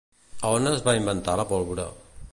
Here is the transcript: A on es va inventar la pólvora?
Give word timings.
A 0.47 0.53
on 0.59 0.69
es 0.71 0.81
va 0.89 0.97
inventar 1.01 1.39
la 1.43 1.47
pólvora? 1.55 1.89